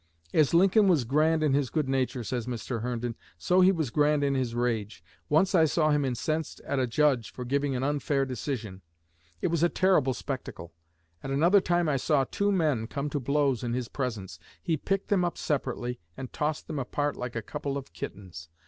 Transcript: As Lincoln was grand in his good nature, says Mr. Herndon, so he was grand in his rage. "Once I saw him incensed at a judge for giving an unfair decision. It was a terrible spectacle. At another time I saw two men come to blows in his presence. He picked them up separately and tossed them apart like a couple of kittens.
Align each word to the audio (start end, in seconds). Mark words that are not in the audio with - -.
As 0.33 0.55
Lincoln 0.55 0.87
was 0.87 1.03
grand 1.03 1.43
in 1.43 1.53
his 1.53 1.69
good 1.69 1.87
nature, 1.87 2.23
says 2.23 2.47
Mr. 2.47 2.81
Herndon, 2.81 3.13
so 3.37 3.61
he 3.61 3.71
was 3.71 3.91
grand 3.91 4.23
in 4.23 4.33
his 4.33 4.55
rage. 4.55 5.03
"Once 5.29 5.53
I 5.53 5.65
saw 5.65 5.91
him 5.91 6.03
incensed 6.05 6.59
at 6.61 6.79
a 6.79 6.87
judge 6.87 7.31
for 7.31 7.45
giving 7.45 7.75
an 7.75 7.83
unfair 7.83 8.25
decision. 8.25 8.81
It 9.41 9.49
was 9.49 9.61
a 9.61 9.69
terrible 9.69 10.15
spectacle. 10.15 10.73
At 11.21 11.29
another 11.29 11.61
time 11.61 11.87
I 11.87 11.97
saw 11.97 12.23
two 12.23 12.51
men 12.51 12.87
come 12.87 13.11
to 13.11 13.19
blows 13.19 13.63
in 13.63 13.73
his 13.73 13.89
presence. 13.89 14.39
He 14.59 14.75
picked 14.75 15.09
them 15.09 15.23
up 15.23 15.37
separately 15.37 15.99
and 16.17 16.33
tossed 16.33 16.65
them 16.65 16.79
apart 16.79 17.15
like 17.15 17.35
a 17.35 17.43
couple 17.43 17.77
of 17.77 17.93
kittens. 17.93 18.49